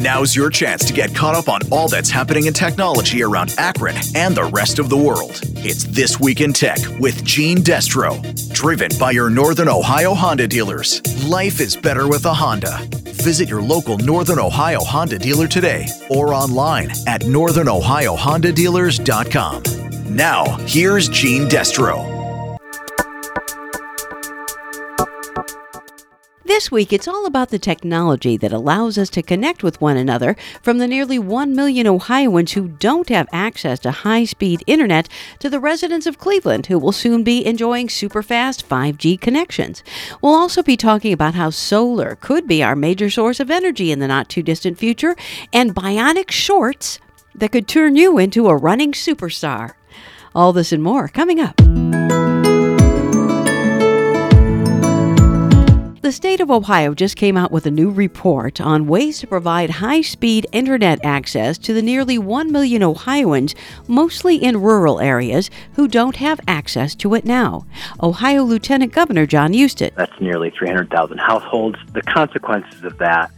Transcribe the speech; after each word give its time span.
Now's 0.00 0.34
your 0.34 0.48
chance 0.48 0.86
to 0.86 0.94
get 0.94 1.14
caught 1.14 1.34
up 1.34 1.48
on 1.48 1.60
all 1.70 1.86
that's 1.86 2.08
happening 2.08 2.46
in 2.46 2.54
technology 2.54 3.22
around 3.22 3.54
Akron 3.58 3.96
and 4.14 4.34
the 4.34 4.44
rest 4.44 4.78
of 4.78 4.88
the 4.88 4.96
world. 4.96 5.38
It's 5.56 5.84
This 5.84 6.18
Week 6.18 6.40
in 6.40 6.54
Tech 6.54 6.78
with 6.98 7.22
Gene 7.22 7.58
Destro. 7.58 8.18
Driven 8.54 8.90
by 8.98 9.10
your 9.10 9.28
Northern 9.28 9.68
Ohio 9.68 10.14
Honda 10.14 10.48
dealers. 10.48 11.02
Life 11.26 11.60
is 11.60 11.76
better 11.76 12.08
with 12.08 12.24
a 12.24 12.32
Honda. 12.32 12.78
Visit 13.22 13.46
your 13.48 13.60
local 13.60 13.98
Northern 13.98 14.38
Ohio 14.38 14.80
Honda 14.80 15.18
dealer 15.18 15.46
today 15.46 15.86
or 16.08 16.32
online 16.32 16.90
at 17.06 17.20
northernohiohondadealers.com. 17.22 20.16
Now, 20.16 20.44
here's 20.66 21.10
Gene 21.10 21.46
Destro. 21.46 22.19
This 26.60 26.70
week, 26.70 26.92
it's 26.92 27.08
all 27.08 27.24
about 27.24 27.48
the 27.48 27.58
technology 27.58 28.36
that 28.36 28.52
allows 28.52 28.98
us 28.98 29.08
to 29.10 29.22
connect 29.22 29.62
with 29.62 29.80
one 29.80 29.96
another 29.96 30.36
from 30.60 30.76
the 30.76 30.86
nearly 30.86 31.18
1 31.18 31.56
million 31.56 31.86
Ohioans 31.86 32.52
who 32.52 32.68
don't 32.68 33.08
have 33.08 33.30
access 33.32 33.78
to 33.78 33.90
high 33.90 34.26
speed 34.26 34.62
internet 34.66 35.08
to 35.38 35.48
the 35.48 35.58
residents 35.58 36.06
of 36.06 36.18
Cleveland 36.18 36.66
who 36.66 36.78
will 36.78 36.92
soon 36.92 37.24
be 37.24 37.46
enjoying 37.46 37.88
super 37.88 38.22
fast 38.22 38.68
5G 38.68 39.18
connections. 39.18 39.82
We'll 40.20 40.34
also 40.34 40.62
be 40.62 40.76
talking 40.76 41.14
about 41.14 41.32
how 41.32 41.48
solar 41.48 42.16
could 42.16 42.46
be 42.46 42.62
our 42.62 42.76
major 42.76 43.08
source 43.08 43.40
of 43.40 43.50
energy 43.50 43.90
in 43.90 43.98
the 43.98 44.06
not 44.06 44.28
too 44.28 44.42
distant 44.42 44.76
future 44.76 45.16
and 45.54 45.74
bionic 45.74 46.30
shorts 46.30 46.98
that 47.34 47.52
could 47.52 47.68
turn 47.68 47.96
you 47.96 48.18
into 48.18 48.48
a 48.48 48.54
running 48.54 48.92
superstar. 48.92 49.72
All 50.34 50.52
this 50.52 50.72
and 50.72 50.82
more 50.82 51.08
coming 51.08 51.40
up. 51.40 51.58
The 56.10 56.14
state 56.16 56.40
of 56.40 56.50
Ohio 56.50 56.92
just 56.92 57.14
came 57.14 57.36
out 57.36 57.52
with 57.52 57.66
a 57.66 57.70
new 57.70 57.88
report 57.88 58.60
on 58.60 58.88
ways 58.88 59.20
to 59.20 59.28
provide 59.28 59.70
high 59.70 60.00
speed 60.00 60.44
internet 60.50 60.98
access 61.04 61.56
to 61.58 61.72
the 61.72 61.82
nearly 61.82 62.18
1 62.18 62.50
million 62.50 62.82
Ohioans, 62.82 63.54
mostly 63.86 64.34
in 64.34 64.60
rural 64.60 64.98
areas, 64.98 65.50
who 65.74 65.86
don't 65.86 66.16
have 66.16 66.40
access 66.48 66.96
to 66.96 67.14
it 67.14 67.24
now. 67.24 67.64
Ohio 68.02 68.42
Lieutenant 68.42 68.92
Governor 68.92 69.24
Jon 69.24 69.54
Husted. 69.54 69.92
That's 69.94 70.20
nearly 70.20 70.50
300,000 70.50 71.18
households. 71.18 71.78
The 71.92 72.02
consequences 72.02 72.82
of 72.82 72.98
that 72.98 73.30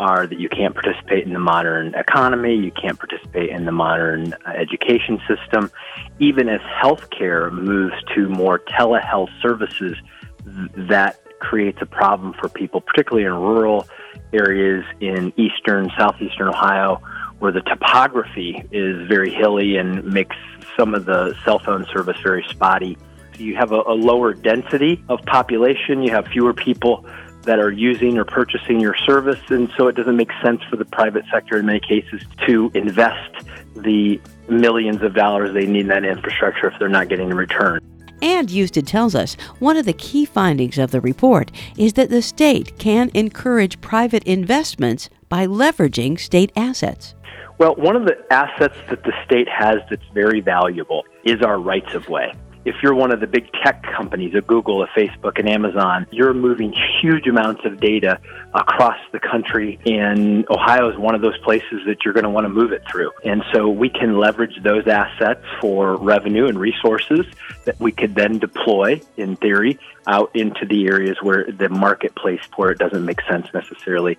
are 0.00 0.26
that 0.26 0.40
you 0.40 0.48
can't 0.48 0.74
participate 0.74 1.24
in 1.24 1.32
the 1.32 1.38
modern 1.38 1.94
economy, 1.94 2.56
you 2.56 2.72
can't 2.72 2.98
participate 2.98 3.50
in 3.50 3.64
the 3.64 3.70
modern 3.70 4.32
uh, 4.32 4.50
education 4.56 5.20
system. 5.28 5.70
Even 6.18 6.48
as 6.48 6.60
healthcare 6.82 7.52
moves 7.52 7.94
to 8.16 8.28
more 8.28 8.58
telehealth 8.58 9.30
services, 9.40 9.96
that 10.44 11.20
creates 11.40 11.78
a 11.80 11.86
problem 11.86 12.34
for 12.40 12.48
people, 12.48 12.80
particularly 12.80 13.26
in 13.26 13.32
rural 13.32 13.86
areas 14.32 14.84
in 15.00 15.32
eastern, 15.36 15.90
southeastern 15.98 16.48
Ohio, 16.48 17.00
where 17.38 17.52
the 17.52 17.60
topography 17.62 18.62
is 18.72 19.06
very 19.08 19.30
hilly 19.30 19.76
and 19.76 20.04
makes 20.04 20.36
some 20.76 20.94
of 20.94 21.04
the 21.04 21.34
cell 21.44 21.58
phone 21.58 21.86
service 21.92 22.16
very 22.22 22.44
spotty. 22.48 22.98
So 23.34 23.42
you 23.42 23.56
have 23.56 23.72
a, 23.72 23.80
a 23.86 23.94
lower 23.94 24.34
density 24.34 25.02
of 25.08 25.20
population, 25.22 26.02
you 26.02 26.10
have 26.10 26.26
fewer 26.28 26.52
people 26.52 27.06
that 27.42 27.58
are 27.58 27.70
using 27.70 28.18
or 28.18 28.24
purchasing 28.24 28.80
your 28.80 28.96
service, 29.06 29.40
and 29.48 29.70
so 29.76 29.88
it 29.88 29.96
doesn't 29.96 30.16
make 30.16 30.30
sense 30.44 30.60
for 30.68 30.76
the 30.76 30.84
private 30.84 31.24
sector 31.32 31.58
in 31.58 31.66
many 31.66 31.80
cases 31.80 32.22
to 32.46 32.70
invest 32.74 33.46
the 33.74 34.20
millions 34.48 35.02
of 35.02 35.14
dollars 35.14 35.54
they 35.54 35.66
need 35.66 35.82
in 35.82 35.88
that 35.88 36.04
infrastructure 36.04 36.68
if 36.68 36.78
they're 36.78 36.88
not 36.88 37.08
getting 37.08 37.30
a 37.30 37.34
return. 37.34 37.80
And 38.22 38.50
Husted 38.50 38.86
tells 38.86 39.14
us 39.14 39.34
one 39.58 39.76
of 39.76 39.84
the 39.84 39.92
key 39.92 40.24
findings 40.24 40.78
of 40.78 40.90
the 40.90 41.00
report 41.00 41.50
is 41.76 41.94
that 41.94 42.10
the 42.10 42.22
state 42.22 42.78
can 42.78 43.10
encourage 43.14 43.80
private 43.80 44.24
investments 44.24 45.08
by 45.28 45.46
leveraging 45.46 46.18
state 46.18 46.52
assets. 46.56 47.14
Well, 47.58 47.74
one 47.76 47.96
of 47.96 48.04
the 48.04 48.16
assets 48.30 48.76
that 48.88 49.02
the 49.04 49.12
state 49.24 49.48
has 49.48 49.78
that's 49.90 50.06
very 50.14 50.40
valuable 50.40 51.04
is 51.24 51.42
our 51.42 51.58
rights 51.58 51.94
of 51.94 52.08
way 52.08 52.32
if 52.68 52.76
you're 52.82 52.94
one 52.94 53.12
of 53.12 53.20
the 53.20 53.26
big 53.26 53.50
tech 53.64 53.82
companies, 53.82 54.34
a 54.34 54.42
Google, 54.42 54.82
a 54.82 54.86
Facebook, 54.88 55.38
an 55.38 55.48
Amazon, 55.48 56.06
you're 56.10 56.34
moving 56.34 56.74
huge 57.00 57.26
amounts 57.26 57.64
of 57.64 57.80
data 57.80 58.20
across 58.54 58.98
the 59.10 59.18
country, 59.18 59.78
and 59.86 60.44
Ohio 60.50 60.90
is 60.90 60.98
one 60.98 61.14
of 61.14 61.22
those 61.22 61.38
places 61.38 61.80
that 61.86 62.04
you're 62.04 62.12
going 62.12 62.24
to 62.24 62.30
want 62.30 62.44
to 62.44 62.50
move 62.50 62.72
it 62.72 62.82
through. 62.90 63.10
And 63.24 63.42
so 63.54 63.68
we 63.68 63.88
can 63.88 64.18
leverage 64.18 64.62
those 64.62 64.86
assets 64.86 65.44
for 65.60 65.96
revenue 65.96 66.46
and 66.46 66.60
resources 66.60 67.24
that 67.64 67.80
we 67.80 67.90
could 67.90 68.14
then 68.14 68.38
deploy, 68.38 69.00
in 69.16 69.36
theory, 69.36 69.78
out 70.06 70.30
into 70.34 70.66
the 70.66 70.86
areas 70.86 71.16
where 71.22 71.46
the 71.50 71.70
marketplace 71.70 72.40
for 72.54 72.70
it 72.70 72.78
doesn't 72.78 73.04
make 73.04 73.20
sense 73.22 73.46
necessarily 73.54 74.18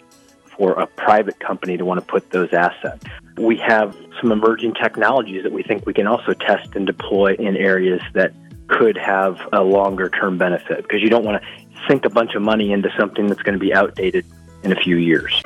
for 0.57 0.73
a 0.73 0.87
private 0.87 1.39
company 1.39 1.77
to 1.77 1.85
want 1.85 1.99
to 1.99 2.05
put 2.05 2.31
those 2.31 2.51
assets. 2.51 3.05
We 3.39 3.57
have 3.57 3.95
some 4.19 4.31
emerging 4.31 4.73
technologies 4.73 5.43
that 5.43 5.53
we 5.53 5.63
think 5.63 5.85
we 5.85 5.93
can 5.93 6.07
also 6.07 6.33
test 6.33 6.75
and 6.75 6.85
deploy 6.85 7.35
in 7.35 7.55
areas 7.55 8.01
that 8.13 8.33
could 8.67 8.97
have 8.97 9.39
a 9.53 9.63
longer 9.63 10.09
term 10.09 10.37
benefit 10.37 10.83
because 10.83 11.01
you 11.01 11.09
don't 11.09 11.23
want 11.23 11.41
to 11.41 11.47
sink 11.87 12.03
a 12.05 12.09
bunch 12.09 12.35
of 12.35 12.41
money 12.41 12.71
into 12.73 12.89
something 12.99 13.27
that's 13.27 13.41
going 13.41 13.57
to 13.57 13.59
be 13.59 13.73
outdated 13.73 14.25
in 14.63 14.73
a 14.73 14.75
few 14.75 14.97
years. 14.97 15.41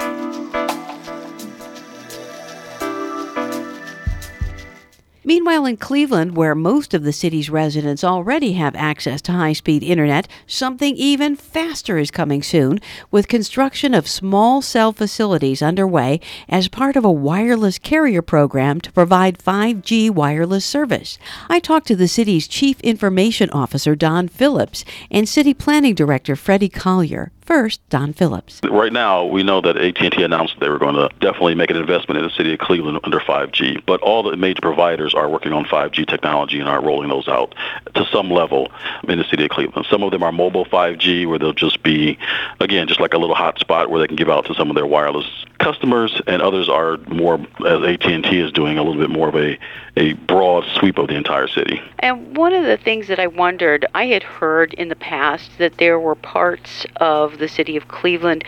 Meanwhile, 5.25 5.65
in 5.65 5.77
Cleveland, 5.77 6.35
where 6.35 6.53
most 6.53 6.93
of 6.93 7.03
the 7.03 7.13
city's 7.13 7.49
residents 7.49 8.03
already 8.03 8.53
have 8.53 8.75
access 8.75 9.21
to 9.21 9.31
high 9.31 9.53
speed 9.53 9.81
internet, 9.81 10.27
something 10.45 10.97
even 10.97 11.37
faster 11.37 11.97
is 11.97 12.11
coming 12.11 12.43
soon, 12.43 12.79
with 13.09 13.29
construction 13.29 13.93
of 13.93 14.05
small 14.05 14.61
cell 14.61 14.91
facilities 14.91 15.61
underway 15.61 16.19
as 16.49 16.67
part 16.67 16.97
of 16.97 17.05
a 17.05 17.11
wireless 17.11 17.79
carrier 17.79 18.21
program 18.21 18.81
to 18.81 18.91
provide 18.91 19.39
5G 19.39 20.09
wireless 20.09 20.65
service. 20.65 21.17
I 21.47 21.59
talked 21.59 21.87
to 21.87 21.95
the 21.95 22.09
city's 22.09 22.45
Chief 22.45 22.81
Information 22.81 23.49
Officer, 23.51 23.95
Don 23.95 24.27
Phillips, 24.27 24.83
and 25.09 25.29
City 25.29 25.53
Planning 25.53 25.95
Director, 25.95 26.35
Freddie 26.35 26.67
Collier. 26.67 27.31
First, 27.43 27.81
Don 27.89 28.13
Phillips. 28.13 28.61
Right 28.63 28.93
now, 28.93 29.25
we 29.25 29.43
know 29.43 29.59
that 29.59 29.75
AT&T 29.75 30.23
announced 30.23 30.55
they 30.61 30.69
were 30.69 30.79
going 30.79 30.95
to 30.95 31.09
definitely 31.19 31.55
make 31.55 31.69
an 31.69 31.75
investment 31.75 32.17
in 32.17 32.23
the 32.23 32.29
city 32.29 32.53
of 32.53 32.59
Cleveland 32.59 32.99
under 33.03 33.19
5G, 33.19 33.83
but 33.85 33.99
all 33.99 34.23
the 34.23 34.37
major 34.37 34.61
providers 34.61 35.12
are 35.13 35.29
working 35.29 35.53
on 35.53 35.65
5G 35.65 36.07
technology 36.07 36.59
and 36.59 36.69
are 36.69 36.83
rolling 36.83 37.09
those 37.09 37.27
out 37.27 37.55
to 37.95 38.05
some 38.11 38.29
level 38.29 38.71
in 39.07 39.17
the 39.17 39.25
city 39.25 39.45
of 39.45 39.49
Cleveland. 39.49 39.87
Some 39.89 40.03
of 40.03 40.11
them 40.11 40.23
are 40.23 40.31
mobile 40.31 40.65
5G, 40.65 41.27
where 41.27 41.39
they'll 41.39 41.53
just 41.53 41.83
be, 41.83 42.17
again, 42.59 42.87
just 42.87 42.99
like 42.99 43.13
a 43.13 43.17
little 43.17 43.35
hotspot 43.35 43.89
where 43.89 43.99
they 43.99 44.07
can 44.07 44.15
give 44.15 44.29
out 44.29 44.45
to 44.45 44.53
some 44.55 44.69
of 44.69 44.75
their 44.75 44.85
wireless 44.85 45.45
customers, 45.59 46.21
and 46.27 46.41
others 46.41 46.67
are 46.69 46.97
more, 47.07 47.39
as 47.65 47.83
AT&T 47.83 48.37
is 48.37 48.51
doing, 48.51 48.77
a 48.77 48.83
little 48.83 49.01
bit 49.01 49.09
more 49.09 49.29
of 49.29 49.35
a, 49.35 49.57
a 49.95 50.13
broad 50.13 50.65
sweep 50.75 50.97
of 50.97 51.07
the 51.07 51.15
entire 51.15 51.47
city. 51.47 51.81
And 51.99 52.35
one 52.35 52.53
of 52.53 52.65
the 52.65 52.77
things 52.77 53.07
that 53.07 53.19
I 53.19 53.27
wondered, 53.27 53.85
I 53.93 54.07
had 54.07 54.23
heard 54.23 54.73
in 54.73 54.89
the 54.89 54.95
past 54.95 55.51
that 55.57 55.77
there 55.77 55.99
were 55.99 56.15
parts 56.15 56.85
of 56.97 57.37
the 57.37 57.47
city 57.47 57.77
of 57.77 57.87
Cleveland 57.87 58.43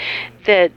that 0.45 0.71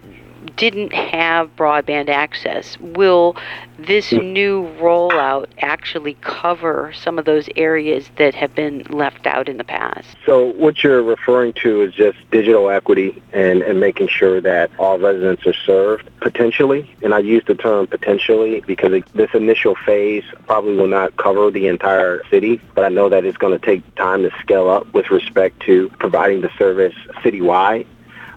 didn't 0.56 0.92
have 0.92 1.54
broadband 1.56 2.08
access. 2.08 2.78
Will 2.80 3.36
this 3.78 4.12
new 4.12 4.64
rollout 4.80 5.46
actually 5.60 6.14
cover 6.20 6.92
some 6.92 7.18
of 7.18 7.24
those 7.24 7.48
areas 7.56 8.10
that 8.16 8.34
have 8.34 8.54
been 8.54 8.82
left 8.90 9.26
out 9.26 9.48
in 9.48 9.56
the 9.56 9.64
past? 9.64 10.16
So, 10.26 10.52
what 10.52 10.82
you're 10.82 11.02
referring 11.02 11.52
to 11.54 11.82
is 11.82 11.94
just 11.94 12.18
digital 12.30 12.70
equity 12.70 13.22
and, 13.32 13.62
and 13.62 13.80
making 13.80 14.08
sure 14.08 14.40
that 14.40 14.70
all 14.78 14.98
residents 14.98 15.46
are 15.46 15.54
served 15.54 16.08
potentially. 16.20 16.94
And 17.02 17.14
I 17.14 17.20
use 17.20 17.44
the 17.46 17.54
term 17.54 17.86
potentially 17.86 18.60
because 18.60 18.92
it, 18.92 19.12
this 19.14 19.30
initial 19.34 19.74
phase 19.74 20.24
probably 20.46 20.76
will 20.76 20.88
not 20.88 21.16
cover 21.16 21.50
the 21.50 21.68
entire 21.68 22.22
city, 22.28 22.60
but 22.74 22.84
I 22.84 22.88
know 22.88 23.08
that 23.08 23.24
it's 23.24 23.38
going 23.38 23.58
to 23.58 23.64
take 23.64 23.94
time 23.94 24.22
to 24.22 24.30
scale 24.40 24.68
up 24.68 24.92
with 24.92 25.10
respect 25.10 25.60
to 25.60 25.88
providing 25.98 26.40
the 26.40 26.50
service 26.58 26.94
citywide 27.22 27.86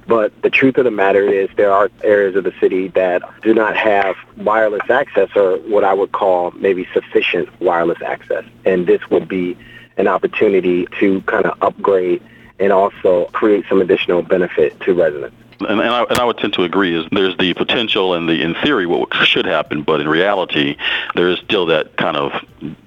but 0.07 0.39
the 0.41 0.50
truth 0.50 0.78
of 0.78 0.85
the 0.85 0.91
matter 0.91 1.23
is 1.23 1.50
there 1.56 1.72
are 1.72 1.89
areas 2.03 2.35
of 2.35 2.44
the 2.44 2.53
city 2.59 2.89
that 2.89 3.22
do 3.41 3.53
not 3.53 3.78
have 3.78 4.16
wireless 4.37 4.90
access 4.90 5.29
or 5.35 5.58
what 5.58 5.84
I 5.84 5.93
would 5.93 6.11
call 6.11 6.52
maybe 6.52 6.87
sufficient 6.93 7.49
wireless 7.61 8.02
access. 8.02 8.43
And 8.66 8.87
this 8.87 9.02
would 9.09 9.28
be 9.28 9.58
an 9.97 10.08
opportunity 10.08 10.87
to 10.99 11.22
kind 11.22 11.46
of 11.46 11.61
upgrade 11.61 12.22
and 12.59 12.72
also 12.72 13.26
create 13.28 13.66
some 13.70 13.81
additional 13.81 14.22
benefit 14.22 14.79
to 14.81 14.93
residents. 14.93 15.35
And, 15.61 15.79
and, 15.79 15.90
I, 15.90 16.03
and 16.03 16.17
I 16.17 16.26
would 16.26 16.37
tend 16.37 16.53
to 16.53 16.64
agree 16.64 16.97
is 16.97 17.05
there's 17.11 17.37
the 17.37 17.53
potential 17.53 18.16
and 18.16 18.28
the 18.28 18.41
in 18.41 18.55
theory 18.55 18.87
what 18.87 19.14
should 19.26 19.46
happen, 19.46 19.84
but 19.84 20.02
in 20.02 20.08
reality 20.08 20.76
there 21.14 21.29
is 21.29 21.40
still 21.40 21.67
that 21.67 21.97
kind 21.97 22.17
of 22.17 22.31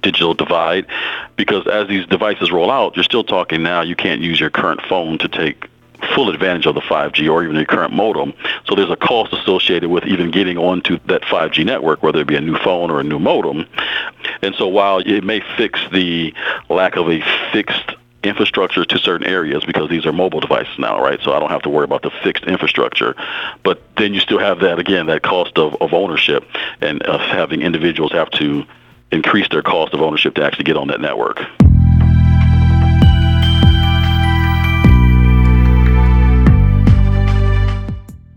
digital 0.01 0.33
divide 0.33 0.85
because 1.37 1.65
as 1.67 1.87
these 1.87 2.05
devices 2.07 2.51
roll 2.51 2.69
out, 2.69 2.95
you're 2.95 3.03
still 3.03 3.23
talking 3.23 3.63
now 3.63 3.81
you 3.81 3.95
can't 3.95 4.21
use 4.21 4.39
your 4.39 4.49
current 4.49 4.81
phone 4.81 5.17
to 5.19 5.29
take 5.29 5.69
full 6.13 6.29
advantage 6.29 6.65
of 6.65 6.75
the 6.75 6.81
5G 6.81 7.31
or 7.31 7.43
even 7.43 7.55
the 7.55 7.65
current 7.65 7.93
modem. 7.93 8.33
So 8.67 8.75
there's 8.75 8.91
a 8.91 8.95
cost 8.95 9.33
associated 9.33 9.89
with 9.89 10.05
even 10.05 10.31
getting 10.31 10.57
onto 10.57 10.99
that 11.05 11.21
5G 11.23 11.65
network, 11.65 12.03
whether 12.03 12.19
it 12.19 12.27
be 12.27 12.35
a 12.35 12.41
new 12.41 12.57
phone 12.57 12.91
or 12.91 12.99
a 12.99 13.03
new 13.03 13.19
modem. 13.19 13.65
And 14.41 14.55
so 14.55 14.67
while 14.67 14.99
it 14.99 15.23
may 15.23 15.41
fix 15.57 15.79
the 15.91 16.33
lack 16.69 16.95
of 16.95 17.09
a 17.09 17.21
fixed 17.51 17.95
infrastructure 18.25 18.83
to 18.83 18.97
certain 18.97 19.27
areas 19.27 19.63
because 19.63 19.89
these 19.89 20.05
are 20.05 20.11
mobile 20.11 20.39
devices 20.39 20.77
now, 20.79 20.99
right? 21.01 21.19
So 21.21 21.33
I 21.33 21.39
don't 21.39 21.51
have 21.51 21.61
to 21.61 21.69
worry 21.69 21.83
about 21.83 22.01
the 22.01 22.11
fixed 22.23 22.45
infrastructure. 22.45 23.15
But 23.63 23.81
then 23.97 24.13
you 24.13 24.19
still 24.19 24.39
have 24.39 24.59
that 24.59 24.79
again, 24.79 25.05
that 25.07 25.21
cost 25.21 25.57
of, 25.57 25.75
of 25.81 25.93
ownership 25.93 26.43
and 26.81 27.03
of 27.03 27.21
having 27.21 27.61
individuals 27.61 28.11
have 28.13 28.31
to 28.31 28.65
increase 29.11 29.47
their 29.49 29.61
cost 29.61 29.93
of 29.93 30.01
ownership 30.01 30.35
to 30.35 30.43
actually 30.43 30.65
get 30.65 30.75
on 30.75 30.87
that 30.87 30.99
network. 30.99 31.41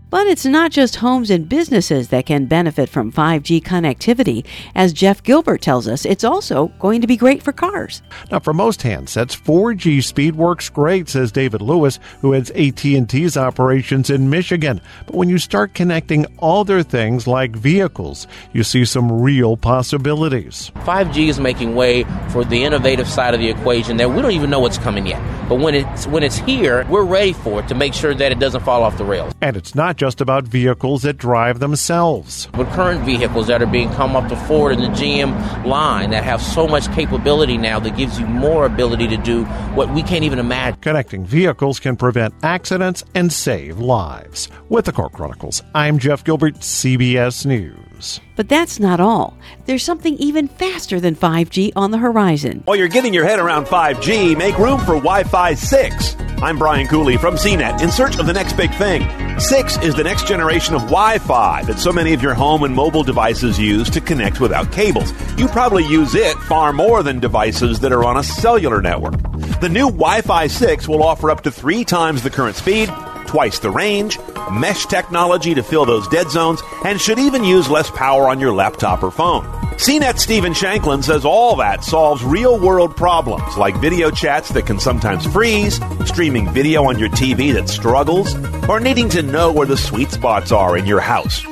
But 0.09 0.25
it's 0.25 0.45
not 0.45 0.71
just 0.71 0.95
homes 0.95 1.29
and 1.29 1.47
businesses 1.47 2.09
that 2.09 2.25
can 2.25 2.45
benefit 2.45 2.89
from 2.89 3.11
5G 3.11 3.61
connectivity. 3.61 4.43
As 4.73 4.91
Jeff 4.91 5.21
Gilbert 5.21 5.61
tells 5.61 5.87
us, 5.87 6.03
it's 6.03 6.23
also 6.23 6.69
going 6.79 7.01
to 7.01 7.07
be 7.07 7.15
great 7.15 7.43
for 7.43 7.51
cars. 7.51 8.01
Now, 8.31 8.39
for 8.39 8.51
most 8.51 8.79
handsets, 8.79 9.39
4G 9.39 10.03
speed 10.03 10.35
works 10.35 10.67
great, 10.67 11.09
says 11.09 11.31
David 11.31 11.61
Lewis, 11.61 11.99
who 12.21 12.31
heads 12.31 12.49
AT&T's 12.51 13.37
operations 13.37 14.09
in 14.09 14.31
Michigan. 14.31 14.81
But 15.05 15.15
when 15.15 15.29
you 15.29 15.37
start 15.37 15.75
connecting 15.75 16.25
other 16.41 16.81
things 16.81 17.27
like 17.27 17.55
vehicles, 17.55 18.25
you 18.51 18.63
see 18.63 18.85
some 18.85 19.21
real 19.21 19.57
possibilities. 19.57 20.71
5G 20.77 21.29
is 21.29 21.39
making 21.39 21.75
way 21.75 22.03
for 22.29 22.43
the 22.43 22.63
innovative 22.63 23.07
side 23.07 23.35
of 23.35 23.39
the 23.39 23.49
equation 23.49 23.97
that 23.97 24.09
we 24.09 24.23
don't 24.23 24.31
even 24.31 24.49
know 24.49 24.59
what's 24.59 24.79
coming 24.79 25.05
yet. 25.05 25.21
But 25.47 25.59
when 25.59 25.75
it's 25.75 26.07
when 26.07 26.23
it's 26.23 26.37
here, 26.37 26.85
we're 26.89 27.03
ready 27.03 27.33
for 27.33 27.59
it 27.59 27.67
to 27.67 27.75
make 27.75 27.93
sure 27.93 28.13
that 28.13 28.31
it 28.31 28.39
doesn't 28.39 28.61
fall 28.61 28.83
off 28.83 28.97
the 28.97 29.05
rails. 29.05 29.33
And 29.41 29.57
it's 29.57 29.73
not 29.73 29.98
just 29.99 30.21
about 30.21 30.45
vehicles 30.45 31.01
that 31.03 31.17
drive 31.17 31.59
themselves. 31.59 32.47
With 32.57 32.69
current 32.69 33.03
vehicles 33.03 33.47
that 33.47 33.61
are 33.61 33.67
being 33.67 33.91
come 33.91 34.15
up 34.15 34.29
to 34.29 34.35
Ford 34.47 34.71
and 34.71 34.81
the 34.81 34.87
GM 34.87 35.65
line 35.65 36.11
that 36.11 36.23
have 36.23 36.41
so 36.41 36.67
much 36.67 36.89
capability 36.93 37.57
now 37.57 37.79
that 37.81 37.97
gives 37.97 38.17
you 38.17 38.25
more 38.25 38.65
ability 38.65 39.09
to 39.09 39.17
do 39.17 39.43
what 39.75 39.93
we 39.93 40.01
can't 40.01 40.23
even 40.23 40.39
imagine. 40.39 40.79
Connecting 40.79 41.25
vehicles 41.25 41.81
can 41.81 41.97
prevent 41.97 42.33
accidents 42.43 43.03
and 43.13 43.31
save 43.31 43.79
lives. 43.79 44.47
With 44.69 44.85
the 44.85 44.93
Car 44.93 45.09
Chronicles, 45.09 45.61
I'm 45.75 45.99
Jeff 45.99 46.23
Gilbert, 46.23 46.55
CBS 46.55 47.45
News. 47.45 48.21
But 48.37 48.47
that's 48.47 48.79
not 48.79 49.01
all. 49.01 49.37
There's 49.65 49.83
something 49.83 50.15
even 50.15 50.47
faster 50.47 51.01
than 51.01 51.15
5G 51.15 51.73
on 51.75 51.91
the 51.91 51.97
horizon. 51.97 52.61
While 52.63 52.77
you're 52.77 52.87
getting 52.87 53.13
your 53.13 53.25
head 53.25 53.39
around 53.39 53.65
5G, 53.65 54.37
make 54.37 54.57
room 54.57 54.79
for 54.79 54.95
Wi 54.95 55.23
Fi 55.25 55.53
6. 55.55 56.15
I'm 56.41 56.57
Brian 56.57 56.87
Cooley 56.87 57.17
from 57.17 57.35
CNET 57.35 57.81
in 57.81 57.91
search 57.91 58.17
of 58.17 58.25
the 58.25 58.31
next 58.31 58.53
big 58.53 58.73
thing. 58.75 59.01
6 59.37 59.77
is 59.79 59.93
the 59.93 60.05
next 60.05 60.25
generation 60.25 60.73
of 60.73 60.81
Wi 60.83 61.17
Fi 61.19 61.63
that 61.63 61.79
so 61.79 61.91
many 61.91 62.13
of 62.13 62.21
your 62.21 62.33
home 62.33 62.63
and 62.63 62.73
mobile 62.73 63.03
devices 63.03 63.59
use 63.59 63.89
to 63.89 63.99
connect 63.99 64.39
without 64.39 64.71
cables. 64.71 65.11
You 65.37 65.49
probably 65.49 65.85
use 65.85 66.15
it 66.15 66.37
far 66.37 66.71
more 66.71 67.03
than 67.03 67.19
devices 67.19 67.81
that 67.81 67.91
are 67.91 68.05
on 68.05 68.15
a 68.15 68.23
cellular 68.23 68.81
network. 68.81 69.19
The 69.59 69.67
new 69.67 69.87
Wi 69.87 70.21
Fi 70.21 70.47
6 70.47 70.87
will 70.87 71.03
offer 71.03 71.29
up 71.29 71.41
to 71.41 71.51
three 71.51 71.83
times 71.83 72.23
the 72.23 72.29
current 72.29 72.55
speed 72.55 72.89
twice 73.29 73.59
the 73.59 73.69
range, 73.69 74.17
mesh 74.51 74.87
technology 74.87 75.53
to 75.53 75.61
fill 75.61 75.85
those 75.85 76.07
dead 76.07 76.31
zones, 76.31 76.61
and 76.83 76.99
should 76.99 77.19
even 77.19 77.43
use 77.43 77.69
less 77.69 77.91
power 77.91 78.27
on 78.27 78.39
your 78.39 78.51
laptop 78.51 79.03
or 79.03 79.11
phone. 79.11 79.45
CNET 79.77 80.17
Stephen 80.17 80.53
Shankland 80.53 81.03
says 81.03 81.23
all 81.25 81.55
that 81.57 81.83
solves 81.83 82.23
real 82.23 82.59
world 82.59 82.97
problems 82.97 83.55
like 83.55 83.75
video 83.77 84.09
chats 84.09 84.49
that 84.49 84.65
can 84.65 84.79
sometimes 84.79 85.27
freeze, 85.27 85.79
streaming 86.05 86.49
video 86.49 86.85
on 86.85 86.97
your 86.97 87.09
TV 87.09 87.53
that 87.53 87.69
struggles, 87.69 88.33
or 88.67 88.79
needing 88.79 89.09
to 89.09 89.21
know 89.21 89.51
where 89.51 89.67
the 89.67 89.77
sweet 89.77 90.09
spots 90.09 90.51
are 90.51 90.75
in 90.75 90.87
your 90.87 90.99
house. 90.99 91.43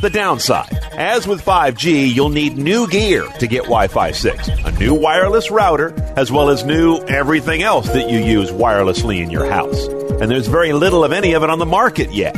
The 0.00 0.10
downside, 0.10 0.78
as 0.96 1.28
with 1.28 1.44
5G, 1.44 2.14
you'll 2.14 2.30
need 2.30 2.56
new 2.56 2.88
gear 2.88 3.26
to 3.38 3.46
get 3.46 3.64
Wi 3.64 3.88
Fi 3.88 4.12
6, 4.12 4.48
a 4.48 4.72
new 4.72 4.94
wireless 4.94 5.50
router, 5.50 5.94
as 6.16 6.32
well 6.32 6.48
as 6.48 6.64
new 6.64 6.98
everything 7.06 7.62
else 7.62 7.86
that 7.88 8.08
you 8.08 8.18
use 8.18 8.50
wirelessly 8.50 9.22
in 9.22 9.30
your 9.30 9.48
house. 9.48 9.86
And 9.86 10.30
there's 10.30 10.46
very 10.46 10.72
little 10.72 11.04
of 11.04 11.12
any 11.12 11.34
of 11.34 11.42
it 11.42 11.50
on 11.50 11.58
the 11.58 11.66
market 11.66 12.12
yet. 12.12 12.34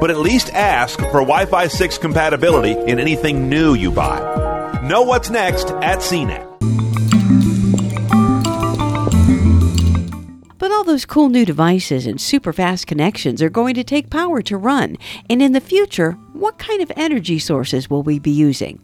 But 0.00 0.10
at 0.10 0.18
least 0.18 0.52
ask 0.52 0.98
for 0.98 1.20
Wi 1.20 1.46
Fi 1.46 1.68
6 1.68 1.98
compatibility 1.98 2.72
in 2.72 2.98
anything 2.98 3.48
new 3.48 3.74
you 3.74 3.92
buy. 3.92 4.80
Know 4.82 5.02
what's 5.02 5.30
next 5.30 5.70
at 5.70 5.98
CNET. 5.98 6.46
But 10.58 10.72
all 10.72 10.84
those 10.84 11.04
cool 11.04 11.28
new 11.28 11.44
devices 11.44 12.06
and 12.06 12.20
super 12.20 12.52
fast 12.52 12.86
connections 12.86 13.40
are 13.40 13.50
going 13.50 13.74
to 13.74 13.84
take 13.84 14.10
power 14.10 14.42
to 14.42 14.56
run. 14.56 14.96
And 15.28 15.40
in 15.40 15.52
the 15.52 15.60
future, 15.60 16.18
what 16.32 16.58
kind 16.58 16.80
of 16.80 16.92
energy 16.96 17.38
sources 17.38 17.90
will 17.90 18.02
we 18.02 18.18
be 18.18 18.30
using? 18.30 18.80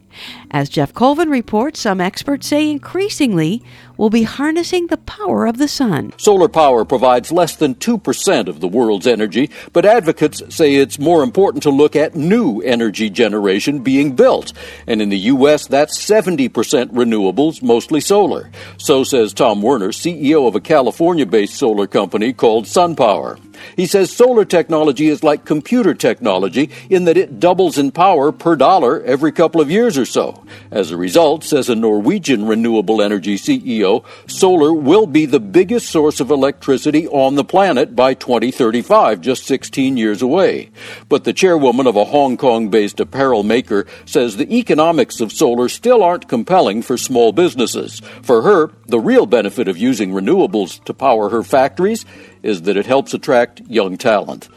As 0.50 0.68
Geoff 0.68 0.92
Colvin 0.92 1.30
reports, 1.30 1.80
some 1.80 2.00
experts 2.00 2.46
say 2.46 2.70
increasingly 2.70 3.62
we'll 3.96 4.10
be 4.10 4.24
harnessing 4.24 4.88
the 4.88 4.96
power 4.96 5.46
of 5.46 5.58
the 5.58 5.68
sun. 5.68 6.12
Solar 6.18 6.48
power 6.48 6.84
provides 6.84 7.32
less 7.32 7.56
than 7.56 7.74
2% 7.76 8.48
of 8.48 8.60
the 8.60 8.68
world's 8.68 9.06
energy, 9.06 9.50
but 9.72 9.84
advocates 9.84 10.42
say 10.54 10.74
it's 10.74 10.98
more 10.98 11.22
important 11.22 11.62
to 11.62 11.70
look 11.70 11.96
at 11.96 12.14
new 12.14 12.60
energy 12.62 13.08
generation 13.08 13.80
being 13.80 14.16
built. 14.16 14.52
And 14.86 15.00
in 15.00 15.08
the 15.08 15.18
U.S., 15.18 15.66
that's 15.66 15.98
70% 15.98 16.50
renewables, 16.50 17.62
mostly 17.62 18.00
solar. 18.00 18.50
So 18.78 19.04
says 19.04 19.32
Tom 19.32 19.62
Werner, 19.62 19.88
CEO 19.88 20.48
of 20.48 20.54
a 20.54 20.60
California 20.60 21.26
based 21.26 21.54
solar 21.54 21.86
company 21.86 22.32
called 22.32 22.64
SunPower. 22.64 23.38
He 23.74 23.86
says 23.86 24.12
solar 24.12 24.44
technology 24.44 25.08
is 25.08 25.24
like 25.24 25.44
computer 25.44 25.94
technology 25.94 26.70
in 26.90 27.04
that 27.04 27.16
it 27.16 27.40
doubles 27.40 27.78
in 27.78 27.90
power 27.90 28.32
per 28.32 28.56
dollar 28.56 29.02
every 29.02 29.32
couple 29.32 29.60
of 29.60 29.70
years 29.70 29.98
or 29.98 30.06
so. 30.06 30.44
As 30.70 30.90
a 30.90 30.96
result, 30.96 31.44
says 31.44 31.68
a 31.68 31.74
Norwegian 31.74 32.46
renewable 32.46 33.02
energy 33.02 33.36
CEO, 33.36 34.04
solar 34.28 34.72
will 34.72 35.06
be 35.06 35.26
the 35.26 35.40
biggest 35.40 35.88
source 35.88 36.20
of 36.20 36.30
electricity 36.30 37.08
on 37.08 37.34
the 37.34 37.44
planet 37.44 37.96
by 37.96 38.14
2035, 38.14 39.20
just 39.20 39.44
16 39.44 39.96
years 39.96 40.22
away. 40.22 40.70
But 41.08 41.24
the 41.24 41.32
chairwoman 41.32 41.86
of 41.86 41.96
a 41.96 42.04
Hong 42.04 42.36
Kong 42.36 42.68
based 42.68 43.00
apparel 43.00 43.42
maker 43.42 43.86
says 44.04 44.36
the 44.36 44.56
economics 44.56 45.20
of 45.20 45.32
solar 45.32 45.68
still 45.68 46.02
aren't 46.02 46.28
compelling 46.28 46.82
for 46.82 46.96
small 46.96 47.32
businesses. 47.32 48.00
For 48.22 48.42
her, 48.42 48.70
the 48.86 49.00
real 49.00 49.26
benefit 49.26 49.68
of 49.68 49.78
using 49.78 50.12
renewables 50.12 50.82
to 50.84 50.94
power 50.94 51.28
her 51.30 51.42
factories 51.42 52.04
is 52.46 52.62
that 52.62 52.76
it 52.76 52.86
helps 52.86 53.12
attract 53.12 53.60
young 53.68 53.96
talent. 53.96 54.48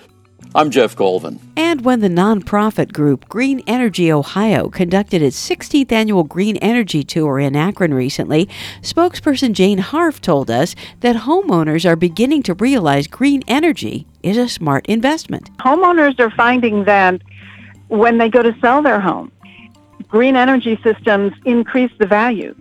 I'm 0.56 0.70
Geoff 0.70 0.96
Colvin. 0.96 1.40
And 1.58 1.82
when 1.82 2.00
the 2.00 2.08
nonprofit 2.08 2.94
group 2.94 3.28
Green 3.28 3.62
Energy 3.68 4.12
Ohio 4.12 4.70
conducted 4.70 5.22
its 5.22 5.50
16th 5.50 5.92
annual 5.92 6.24
Green 6.24 6.58
Energy 6.58 7.04
Tour 7.04 7.40
in 7.40 7.56
Akron 7.56 7.94
recently, 7.94 8.48
spokesperson 8.82 9.54
Jane 9.54 9.80
Harf 9.80 10.22
told 10.22 10.50
us 10.50 10.76
that 11.02 11.16
homeowners 11.16 11.86
are 11.86 11.96
beginning 11.96 12.44
to 12.44 12.54
realize 12.54 13.08
green 13.08 13.44
energy 13.48 14.08
is 14.24 14.38
a 14.38 14.48
smart 14.48 14.86
investment. 14.86 15.56
Homeowners 15.58 16.20
are 16.20 16.32
finding 16.32 16.86
that 16.86 17.22
when 17.90 18.18
they 18.18 18.30
go 18.30 18.42
to 18.42 18.56
sell 18.62 18.82
their 18.82 19.00
home, 19.00 19.32
green 20.08 20.36
energy 20.36 20.80
systems 20.84 21.34
increase 21.46 21.92
the 22.00 22.08
value 22.08 22.56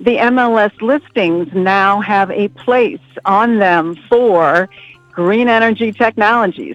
the 0.00 0.16
MLS 0.16 0.80
listings 0.80 1.48
now 1.54 2.00
have 2.00 2.30
a 2.30 2.48
place 2.48 3.00
on 3.24 3.58
them 3.58 3.96
for 4.08 4.68
green 5.12 5.48
energy 5.48 5.92
technologies. 5.92 6.74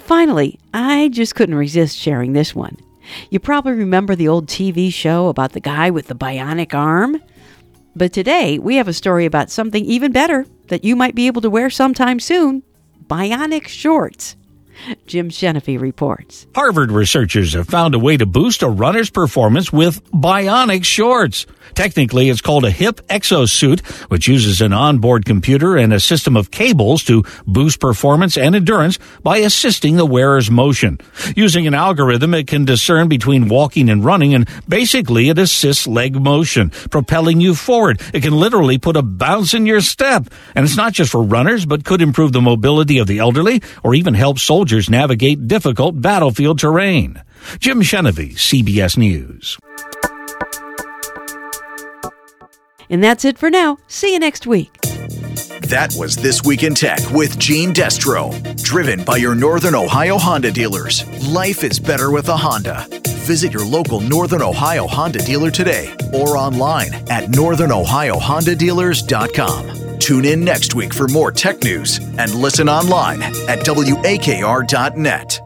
Finally, 0.00 0.58
I 0.74 1.08
just 1.12 1.34
couldn't 1.34 1.54
resist 1.54 1.96
sharing 1.96 2.32
this 2.32 2.54
one. 2.54 2.76
You 3.30 3.40
probably 3.40 3.72
remember 3.72 4.14
the 4.14 4.28
old 4.28 4.46
TV 4.46 4.92
show 4.92 5.28
about 5.28 5.52
the 5.52 5.60
guy 5.60 5.90
with 5.90 6.08
the 6.08 6.14
bionic 6.14 6.74
arm. 6.74 7.20
But 7.94 8.12
today, 8.12 8.58
we 8.58 8.76
have 8.76 8.88
a 8.88 8.92
story 8.92 9.26
about 9.26 9.50
something 9.50 9.84
even 9.84 10.12
better 10.12 10.46
that 10.68 10.84
you 10.84 10.96
might 10.96 11.14
be 11.14 11.26
able 11.26 11.42
to 11.42 11.50
wear 11.50 11.70
sometime 11.70 12.20
soon 12.20 12.62
bionic 13.06 13.68
shorts. 13.68 14.36
Jim 15.06 15.28
Chenevey 15.30 15.80
reports. 15.80 16.46
Harvard 16.54 16.90
researchers 16.90 17.54
have 17.54 17.68
found 17.68 17.94
a 17.94 17.98
way 17.98 18.16
to 18.16 18.26
boost 18.26 18.62
a 18.62 18.68
runner's 18.68 19.10
performance 19.10 19.72
with 19.72 20.04
bionic 20.10 20.84
shorts. 20.84 21.46
Technically, 21.74 22.28
it's 22.28 22.40
called 22.40 22.64
a 22.64 22.70
hip 22.70 23.00
exosuit, 23.08 23.80
which 24.10 24.28
uses 24.28 24.60
an 24.60 24.72
onboard 24.72 25.24
computer 25.24 25.76
and 25.76 25.92
a 25.92 26.00
system 26.00 26.36
of 26.36 26.50
cables 26.50 27.04
to 27.04 27.24
boost 27.46 27.80
performance 27.80 28.36
and 28.36 28.54
endurance 28.54 28.98
by 29.22 29.38
assisting 29.38 29.96
the 29.96 30.04
wearer's 30.04 30.50
motion. 30.50 30.98
Using 31.36 31.66
an 31.66 31.74
algorithm, 31.74 32.34
it 32.34 32.46
can 32.46 32.64
discern 32.64 33.08
between 33.08 33.48
walking 33.48 33.88
and 33.88 34.04
running, 34.04 34.34
and 34.34 34.48
basically 34.68 35.28
it 35.28 35.38
assists 35.38 35.86
leg 35.86 36.14
motion, 36.14 36.70
propelling 36.90 37.40
you 37.40 37.54
forward. 37.54 38.00
It 38.12 38.22
can 38.22 38.34
literally 38.34 38.78
put 38.78 38.96
a 38.96 39.02
bounce 39.02 39.54
in 39.54 39.64
your 39.64 39.80
step. 39.80 40.26
And 40.54 40.64
it's 40.64 40.76
not 40.76 40.92
just 40.92 41.12
for 41.12 41.22
runners, 41.22 41.64
but 41.64 41.84
could 41.84 42.02
improve 42.02 42.32
the 42.32 42.40
mobility 42.42 42.98
of 42.98 43.06
the 43.06 43.18
elderly 43.18 43.62
or 43.82 43.94
even 43.94 44.14
help 44.14 44.38
soldiers 44.38 44.71
navigate 44.88 45.46
difficult 45.46 46.00
battlefield 46.00 46.58
terrain. 46.58 47.22
Jim 47.58 47.82
Chenevey, 47.82 48.34
CBS 48.34 48.96
News. 48.96 49.58
And 52.88 53.02
that's 53.02 53.24
it 53.24 53.38
for 53.38 53.50
now. 53.50 53.78
See 53.88 54.12
you 54.12 54.18
next 54.18 54.46
week. 54.46 54.72
That 55.68 55.94
was 55.96 56.16
This 56.16 56.42
Week 56.44 56.62
in 56.62 56.74
Tech 56.74 57.00
with 57.10 57.38
Gene 57.38 57.72
Destro. 57.72 58.30
Driven 58.62 59.02
by 59.04 59.16
your 59.16 59.34
Northern 59.34 59.74
Ohio 59.74 60.18
Honda 60.18 60.52
dealers. 60.52 61.04
Life 61.28 61.64
is 61.64 61.80
better 61.80 62.10
with 62.10 62.28
a 62.28 62.36
Honda. 62.36 62.86
Visit 63.24 63.52
your 63.52 63.64
local 63.64 64.00
Northern 64.00 64.42
Ohio 64.42 64.86
Honda 64.86 65.20
dealer 65.20 65.50
today 65.50 65.94
or 66.12 66.36
online 66.36 66.92
at 67.08 67.30
northernohiohondadealers.com. 67.30 69.81
Tune 70.02 70.24
in 70.24 70.44
next 70.44 70.74
week 70.74 70.92
for 70.92 71.06
more 71.06 71.30
tech 71.30 71.62
news 71.62 71.98
and 72.18 72.34
listen 72.34 72.68
online 72.68 73.22
at 73.22 73.60
wakr.net. 73.60 75.40